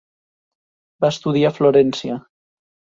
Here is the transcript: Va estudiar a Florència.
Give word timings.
Va 1.05 1.13
estudiar 1.17 1.55
a 1.55 1.55
Florència. 1.61 2.21